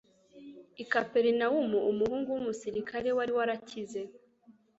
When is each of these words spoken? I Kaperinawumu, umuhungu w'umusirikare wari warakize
I 0.83 0.85
Kaperinawumu, 0.91 1.77
umuhungu 1.91 2.27
w'umusirikare 2.31 3.09
wari 3.17 3.31
warakize 3.37 4.01